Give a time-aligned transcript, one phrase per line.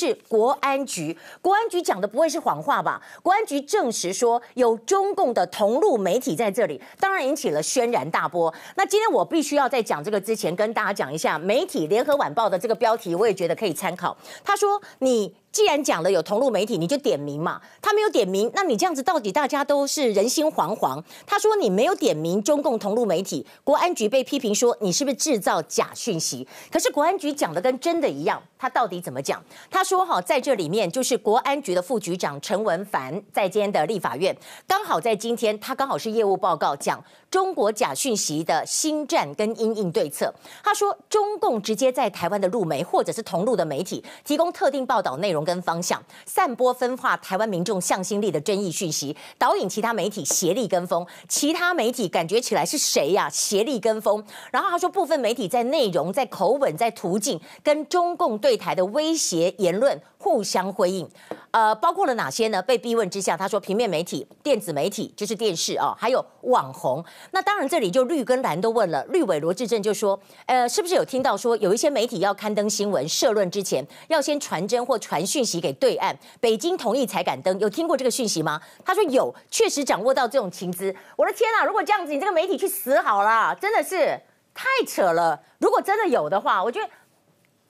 [0.00, 3.02] 是国安局，国安局讲的不会是谎话吧？
[3.22, 8.52] 国安局证实说有中共的同路媒体在这里，当然引起了轩然大波。
[8.76, 14.16] 那今天我必须要在讲这个之前，跟大家讲一下媒体《联合晚报》的这个标题，我也觉得可以参考。
[14.42, 15.34] 他说你。
[15.52, 17.60] 既然讲了有同路媒体，你就点名嘛。
[17.82, 21.02] 他没有点名，那你这样子到底大家都是人心惶惶。
[21.26, 26.46] 他说你没有点名中共同路媒体，国安局被批评说你是不是制造假讯息？
[26.70, 29.42] 可是国安局讲的跟真的一样，他到底怎么讲？
[29.68, 34.36] 他说哈，在这里面就是国安局的副局长陈文凡在今天的立法院，
[34.68, 40.32] 刚好在今天他刚好是业务报告讲中国假讯息的新战跟因应对策。
[40.62, 45.39] 他说中共直接在台湾的路媒或者是同路的媒体提供特定报道内容。
[45.44, 51.06] 跟方向散播分化台湾民众向心力的争议讯息，导引其他媒体协力跟风。
[51.28, 53.28] 其他媒体感觉起来是谁呀？
[53.30, 54.24] 协力跟风。
[54.50, 61.08] 然后他说，部分媒体在内容、在口吻、在途径，跟中共对台的威胁言论互相辉映。
[61.52, 62.62] 呃，包括了哪些呢？
[62.62, 67.04] 被逼问之下，他说，平面媒体、电子媒体就是电视啊、哦，还有网红。
[67.32, 69.04] 那当然，这里就绿跟蓝都问了。
[69.06, 77.58] 绿委罗志正就说，呃，是不是有听到说有一些媒体要刊登新闻、社论之前，要先传真或传讯息给对岸，北京同意才敢登？
[77.58, 78.60] 有听过这个讯息吗？
[78.84, 80.94] 他说有，确实掌握到这种情资。
[81.16, 84.20] 我的天啊，如果这样子，你这个媒体去死好了，真的是
[84.54, 85.40] 太扯了。
[85.58, 86.88] 如果真的有的话，我觉得。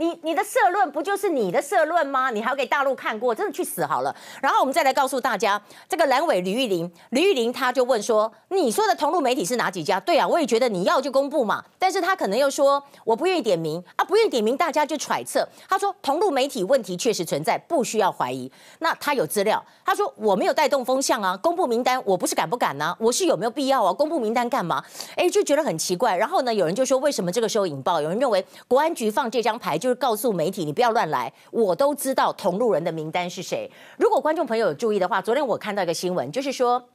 [0.00, 2.30] 你你的社论不就是你的社论吗？
[2.30, 4.14] 你还要给大陆看过，真的去死好了。
[4.40, 11.64] 然后我们再来告诉大家，这个蓝尾吕玉玲，吕玉玲他就问说：“你说的同路媒体是哪几家？”对啊，我也觉得你要就公布嘛。
[11.80, 23.92] 但是他可能又说：“我不愿意点名啊，不愿意点名，大家就揣测。”他说：“同路媒体问题确实存在，不需要怀疑。”那他有资料，他说：“我没有带动风向啊，公布名单，我不是敢不敢呢、我是有没有必要啊？
[23.92, 24.80] 公布名单干嘛？”
[25.16, 26.16] 哎，就觉得很奇怪。
[26.16, 29.87] 然后呢，有人就说：“为什么这个时候引爆？”有人认为国安局放这张牌就。
[29.88, 33.70] 就是告诉媒体，你不要乱来，我都知道同路人的名单是谁。
[33.96, 36.90] 如果观众朋友有注意的话，昨天我看到一个新闻，就是说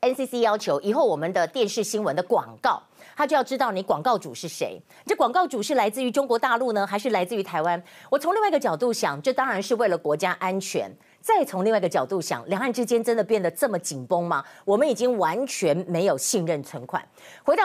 [0.00, 2.80] NCC 要求以后我们的电视新闻的广告，
[3.16, 4.80] 他就要知道你广告主是谁。
[5.06, 7.82] 这广告主是来自于中国大陆呢，还是来自于台湾？
[8.08, 10.88] 我从另外一个角度想，这当然是为了国家安全。
[11.20, 14.44] 再从另外一个角度想，两岸之间真的变得这么紧绷吗？
[14.64, 17.04] 我们已经完全没有信任存款。
[17.42, 17.64] 回到。